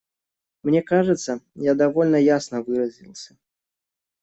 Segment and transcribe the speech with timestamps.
[0.63, 3.37] Мне кажется, я довольно ясно выразился.